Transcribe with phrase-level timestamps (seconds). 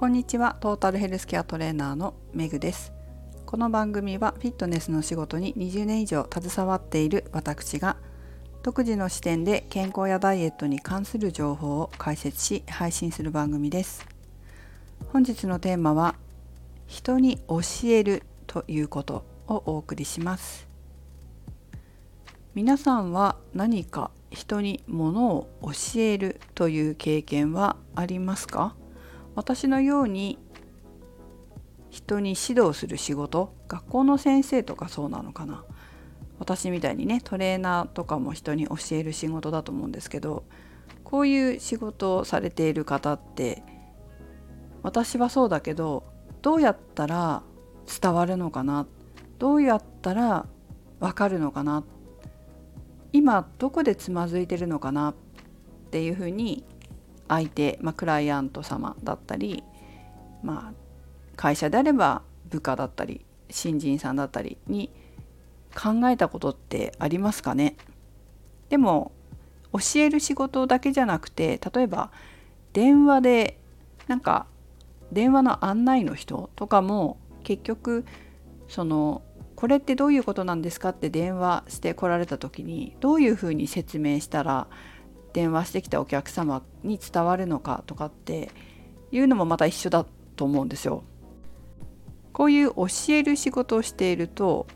[0.00, 0.56] こんにちは。
[0.60, 2.90] トータルヘルスケアトレーナーのメグです。
[3.44, 7.98] この番組はフィットネスの仕事に20年以上携わっている私が
[8.62, 14.06] 独自の視点で健康やダイエットに関する情報を解説し配信する番組です。
[15.12, 16.14] 本日のテーマは
[16.86, 20.66] 人に教えるということをお送りします。
[22.54, 28.74] 皆さんは何か人に物を教えるという経験はありますか？
[29.34, 30.38] 私のように
[31.88, 35.64] 人に指導する仕事学校の先生とかそうなのかな。
[36.38, 40.44] 私みたいにねトレーナーとかも人に教える仕事だと思うんですけど
[41.04, 43.62] こういう仕事をされている方って
[44.82, 46.04] 私はそうだけど
[46.40, 47.42] どうやったら
[48.00, 48.86] 伝わるのかな？
[49.38, 50.46] どうやったら
[50.98, 51.84] わかるのかな？
[53.12, 55.10] 今どこでつまずいてるのかな？
[55.10, 55.14] っ
[55.90, 56.64] ていうふうに
[57.30, 59.62] 相手、まあ、クライアント様だったり、
[60.42, 60.74] まあ、
[61.36, 64.90] 会社であれば部下だったり新人さんだったりに
[65.72, 67.76] 考えたことってありますかね？
[68.68, 69.12] でも
[69.72, 72.10] 教える仕事だけじゃなくて例えば
[72.72, 73.58] 電話で
[74.08, 74.46] なんか
[75.12, 78.04] 電話の案内の人とかも結局
[78.68, 79.22] その
[79.54, 84.66] これってどういうことなんですかって電話してこられた時にどういうふうに説明したら
[85.32, 88.50] 電話してきたお客様に伝わるのかとかって
[89.12, 91.04] いうのもまた一緒だと思うんですよ。
[92.32, 94.66] こういう教える仕事をしていると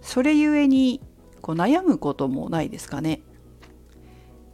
[0.00, 1.00] それゆえに
[1.42, 3.20] こう悩むこともないですかね。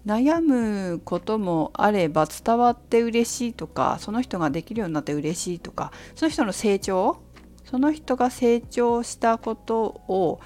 [0.07, 7.19] 悩むこともあれば伝わって嬉しいとかその人ができるようになって嬉しいとかその人の成長
[7.65, 10.41] その人が成長したことを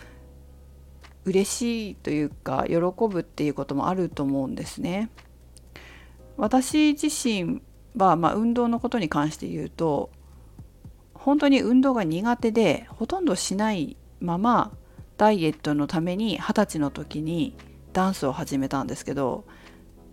[1.30, 2.76] 嬉しいというか喜
[3.08, 5.10] ぶっていうこともあると思うんですね。
[6.36, 7.62] 私自身
[7.96, 10.10] は、まあ、運動のことに関して言うと
[11.14, 14.72] 本当に運動が苦手でほとんどしないまま
[15.18, 17.54] ダイエットのために二十歳の時に
[17.92, 19.44] ダンスを始めたんですけど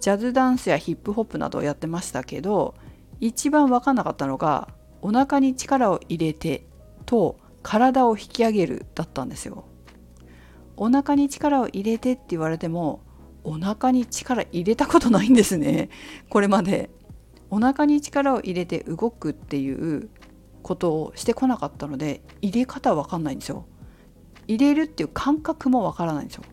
[0.02, 2.76] ジャズダンスやヒップホップなどをやってましたけど
[3.22, 4.68] 一番分かんなかったのが
[5.02, 6.66] お腹に力を入れて
[7.06, 9.66] と体を引き上げるだったんですよ。
[10.78, 13.02] お腹に力を入れてって言われても
[13.44, 15.90] お腹に力入れたことないんですね。
[16.30, 16.90] これまで。
[17.50, 20.10] お腹に力を入れて動くっていう
[20.62, 23.66] ことをしてこなかったので入れ方わかんないんですよ。
[24.48, 26.44] 入れるっていう感覚もわからないんですよ。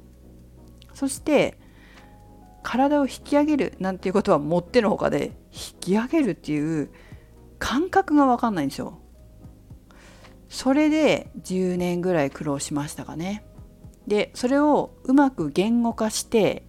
[0.94, 1.58] そして
[2.62, 6.90] 体を引き上げるなんていうことはもってのほかで引き上げるっていう
[7.58, 9.00] 感覚がわかんないんですよ。
[10.48, 13.44] それで10年ぐらい苦労しましたかね。
[14.06, 16.64] でそれをうまく言語化して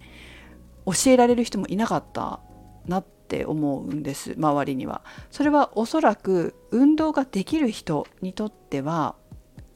[0.86, 2.40] 教えられる人もいなかった
[2.86, 5.02] なって思うんです周りには。
[5.30, 9.16] それはおそらく運動ができる人にとっては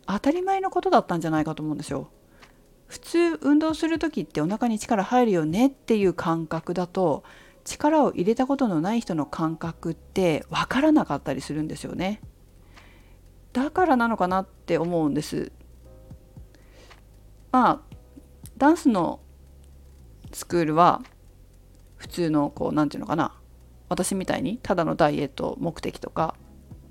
[0.07, 2.11] 当たり前のことだったんじゃないかと思うんですよ。
[2.87, 7.23] 普通運動する時ってお腹に力入るよねっていう感覚だと
[7.65, 12.21] 力を入れたことのない人の感覚って分からなかったりするんですよね。
[13.53, 15.53] だからなのかなって思うんです。
[17.53, 17.81] まあ
[18.57, 19.21] ダンスの
[20.33, 21.03] スクールは
[21.97, 23.35] 普通のこう何て言うのかな
[23.89, 26.35] 私みたいにただのダイエット目的とか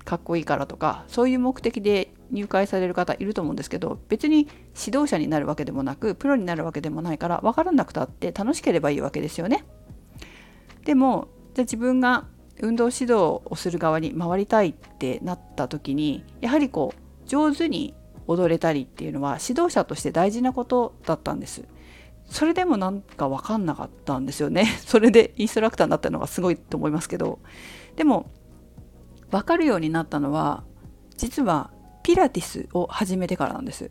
[0.04, 4.48] かっこいいからとかそういう目的で入会される方いると思うんですけど別に
[4.78, 9.64] 指導者になるわけでもなくプロになるわけでもないから分からなくたって楽しければいいわけですよね。
[10.84, 12.26] でもじゃあ自分が
[12.62, 17.94] 運動指導をする側に回りたいってなった時にやはりこう上手に
[18.26, 21.64] 踊れたりっていうのは指導者として大事なことだったんです。
[22.26, 24.66] それでもなんか分かんなかったんですよね。
[24.86, 27.38] それでインストラクターになったのがすごいと思いますけど。
[27.96, 28.30] でも
[29.30, 30.64] 分かるようになったのは
[31.16, 31.70] 実は
[32.02, 33.90] ピラティスを始めてからなんです。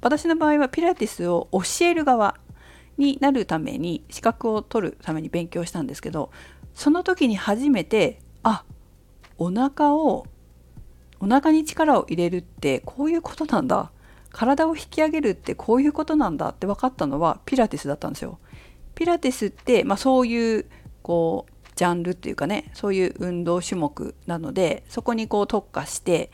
[0.00, 2.36] 私の場合はピラティスを教える側
[2.98, 6.30] になるために資格を取るために勉強したんですけど
[6.74, 8.64] その時に初めてあ
[9.38, 10.26] お腹を
[11.24, 13.90] お腹に力を入れるってこういうことなんだ
[14.30, 18.38] 体を引き上げるってこういうことなんだって分かったのはピラティスだったんですよ。
[18.94, 20.66] ピラティスって、まあ、そういう
[21.02, 26.30] こうジャンルっていうかねそういう運動種目なのでそこにこう特化して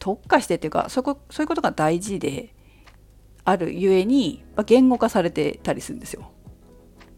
[0.00, 2.52] 特化してっていうかそこそういうことが大事で
[3.44, 6.32] あるゆえに、まあ、言語化されてたりするんですよ。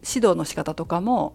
[0.07, 1.33] 指導の仕方とかも、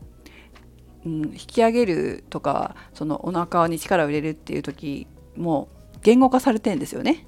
[1.05, 7.27] うん、引き上げるとかそのお腹に力を入れるっていう時もう言語化されてんですよね。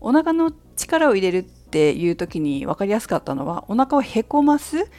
[0.00, 4.90] お腹の力を入れるっていう時に分かりやすかったのはお腹をへこます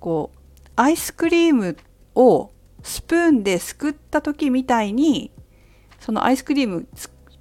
[0.00, 1.76] こうアイスクリーム
[2.14, 2.50] を
[2.82, 5.32] スプーンですくった時みたいに
[5.98, 6.86] そのアイスクリーム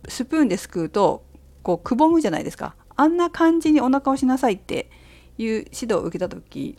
[0.08, 1.24] スプーンですくうと
[1.62, 4.90] こうくぼむじゃないですかあんな感じにお腹をしなさいって
[5.38, 6.78] いう指導を受けた時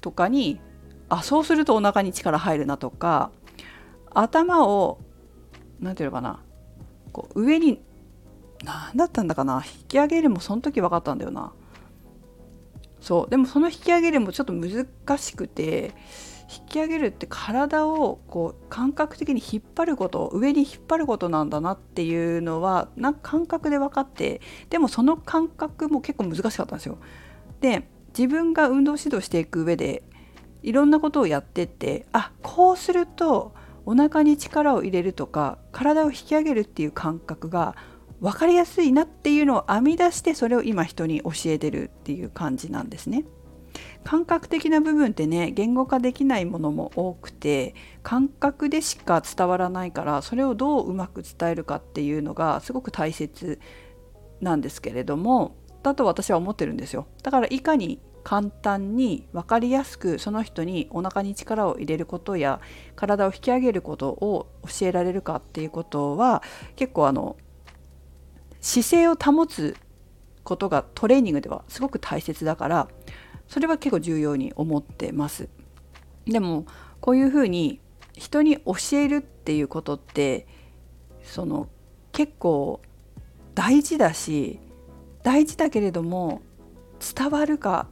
[0.00, 0.60] とかに
[1.08, 3.30] あそうするとお腹に力入るなとか
[4.12, 5.00] 頭を
[5.80, 6.42] 何て言うのかな
[7.14, 7.80] こう上に
[8.64, 9.64] 何だったんだかな？
[9.64, 11.52] 引き上げるもその時分かったんだよな。
[13.00, 13.30] そう。
[13.30, 14.86] でもその引き上げるもちょっと難
[15.18, 15.94] しくて
[16.50, 24.40] 引き上げるって体をこう感覚的に引っ張ること上に引っ張ることなんだなっていうのはな感覚で分かって
[24.70, 26.98] でもその感覚も結構難しかったんですよ。
[27.60, 30.02] で自分が運動指導していく上で
[30.62, 33.54] いろんなことをやってってあこうすると
[33.86, 37.76] お腹に力を入れるとか体を引き上げるっていう感覚が
[38.20, 43.24] 分かりやすいなっていうのを編み出してそれを今人に教えてるっていう感じなんですね。
[44.04, 53.58] 感覚的な部分ってね言語化できないものも多くて感覚でしか伝わらないからそれをどううまく伝えるかっていうのがすごく大切
[54.40, 62.60] なんですけれどもだと私は思ってるんですよだからいかに簡単に分かりやすくその人にお腹に力を入れることや
[62.96, 66.42] 体を引き上げることを教えられるかっていうことは
[66.74, 67.36] 結構あの
[68.60, 69.76] 姿勢を保つ
[70.42, 72.88] ことがトレーニングではすごく大切だから
[73.46, 75.48] それは結構重要に思ってます。
[76.26, 76.64] でも
[77.00, 77.80] こういうふうに
[78.14, 80.46] 人に教えるっていうことって
[81.22, 81.68] その
[82.12, 82.80] 結構
[83.54, 84.60] 大事だし
[85.22, 86.40] 大事だけれども
[87.14, 87.88] 伝わるか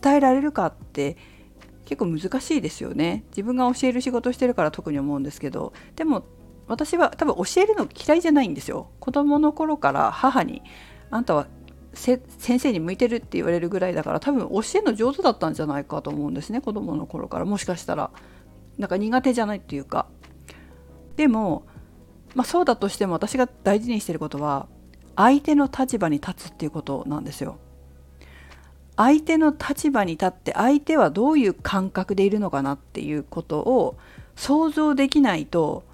[0.00, 1.16] 伝えられるかって
[1.84, 3.24] 結構難しいですよね。
[3.30, 5.72] 自分が教える仕事してるから特に思うんですけど。
[5.96, 6.24] でも
[6.68, 8.90] 私は多分教えるの嫌いじゃないんですよ。
[9.00, 10.62] 子供の頃から母に
[11.10, 11.46] あんたは
[11.92, 12.20] 先
[12.58, 17.44] 生に向いてるって言われるぐらいだから多分教えるの上手だったんじゃないかと思うんですね子供の頃から。
[17.44, 18.10] もしかしたら。
[18.78, 20.06] なんか苦手じゃないっていうか。
[21.16, 21.66] でも、
[22.34, 24.66] まあ、そうだとしても私が大事にしてることは
[25.14, 27.58] 相手の立場に立つっていうことなんですよ。
[28.96, 33.96] 相手の立場に立って相手はどういう感覚でいるのかなっていうことを
[34.36, 35.84] 想像できないと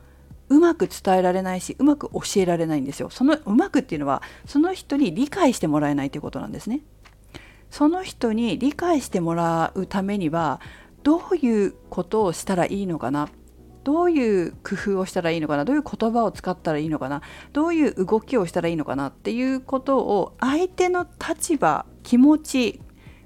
[0.49, 3.11] うまく伝えられないしうまく教えられないんですよ。
[3.11, 6.81] そのうまくっていうのはその人に理解してもらえないということなんですね。
[7.71, 10.61] その人に理解してもらうためには
[11.03, 13.29] どういうことをしたらいいのかな？
[13.85, 15.65] どういう工夫をしたらいいのかな？
[15.65, 17.23] どういう言葉を使ったらいいのかな？
[17.53, 19.09] どういう動きをしたらいいのかな？
[19.09, 22.81] っていうことを相手の立場気持ち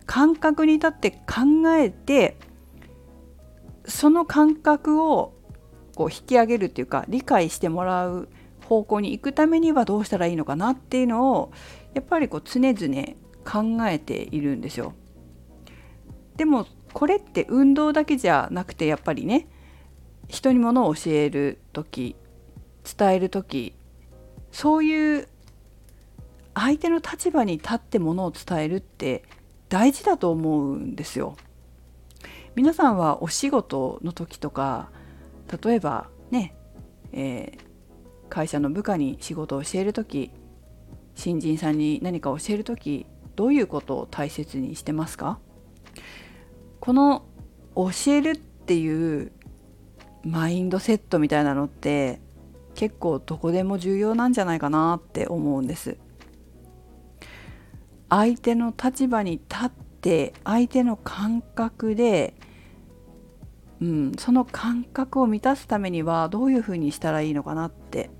[0.06, 2.36] 感覚に立って考えて
[3.84, 5.34] その感覚を
[5.94, 8.28] こう引き上げるっていうか理解してもらう
[8.66, 11.52] 方向に行くためにはどうしたらいいのかなっていうのを
[11.94, 13.06] やっぱりこう常々
[13.44, 14.94] 考えているんですよ。
[16.36, 19.48] でもこれって運動だけじゃなくてやっぱりね
[20.28, 22.16] 人にものを教える時
[22.98, 23.74] 伝える時
[24.50, 25.28] そういう
[26.54, 29.24] 相手の立場に立ってものを伝えるって
[29.72, 31.34] 大事だと思うんですよ。
[32.54, 34.90] 皆さんはお仕事の時とか
[35.64, 36.54] 例えばね、
[37.12, 40.30] えー、会社の部下に仕事を教える時
[41.14, 45.38] 新人さんに何か教える時どういうことを大切にしてますか？
[46.78, 47.24] この
[47.74, 49.32] 教えるっていう
[50.22, 52.20] マインドセットみたいなのって
[52.74, 55.96] 結構どこでも重要なんじゃないかなって思うんです。
[58.12, 62.34] 相手の立場に立って相手の感覚で
[63.80, 68.10] うん、その感覚を満たすためにはどういうふうにしたらいいのかなって。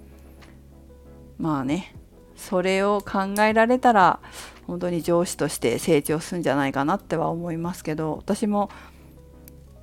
[1.39, 1.95] まあね
[2.37, 4.21] それを考えられたら
[4.67, 8.71] 本当に上司として成長するんじゃないかなっては思いますけど私も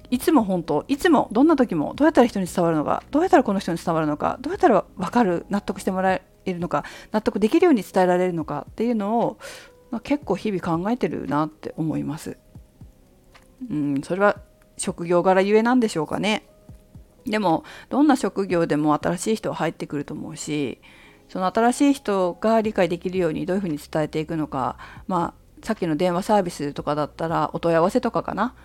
[0.09, 9.37] いつも本当いつもどんな時もどうやったら人に伝わるのかどうやったらこの人に伝わるのかどうやったら分かる納得してもらえるのか納得できるように伝えられるのかっていうのを、
[9.91, 12.37] まあ、結構日々考えてるなって思います。
[13.69, 14.37] うん、それは
[14.77, 16.49] 職業柄ゆえなんでしょうかね。
[17.25, 20.79] でもどんな職業でも新しい人は入ってくると思うし
[21.27, 24.77] その新しい人が理解できるようにどういうふうに伝えていくのか
[25.07, 28.55] まあさっきの電話サービスとかだったらお問い合わせとかかな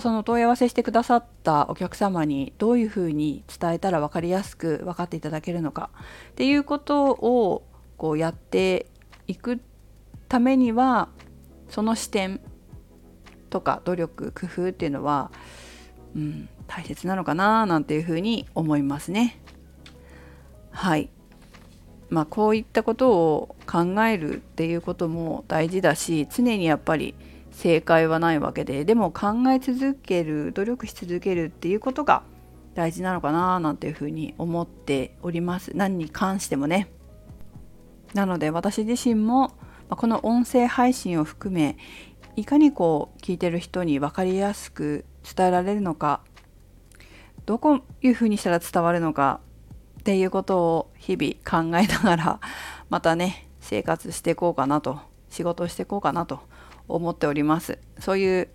[0.00, 5.90] そのお問い合わせしてくださったお客様にどういうふうに伝えたら分かりやすく分かっていただけるのか
[6.30, 7.64] っていうことを
[7.96, 8.86] こうやって
[9.28, 9.60] いく
[10.34, 11.08] ためには
[11.68, 12.40] その視点
[13.50, 15.30] とか努力工夫っていうのは
[16.16, 19.40] うん、大切なのかななんていうふうに思いますね。
[20.70, 21.10] はい。
[22.10, 27.14] まあ、こういったことを考えるっていうことも大事だし常にやっぱり
[27.50, 32.22] 正解はないわけででも考え続ける努力し続けるっていうことが
[32.74, 35.72] 大事なのかななんていうふうに思っております。
[35.74, 36.88] 何に関してもね。
[38.12, 39.52] なので私自身も
[39.96, 41.76] この音声配信を含め
[42.36, 46.20] いかにこう聞いてる人に分かりやすく伝えられるのか
[47.46, 49.40] どこいうふうにしたら伝わるのか
[50.00, 52.40] っていうことを日々考えながら
[52.90, 56.40] またね生活していこうかなと仕事をしていこうかなと
[56.88, 57.78] 思っております。
[57.98, 58.48] そういう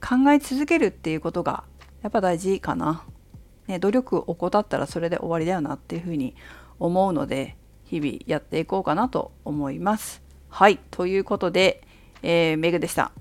[0.00, 1.64] 考え続けるっていうことが
[2.02, 3.04] やっぱ大事かな、
[3.66, 6.34] ね、努力を怠ったらそれで終わりだよなっていうふうに
[6.78, 10.22] 思うので日々やっていこうかなと思います。
[10.50, 10.78] はい。
[10.90, 11.82] ということで、
[12.22, 13.12] えー、メグでした。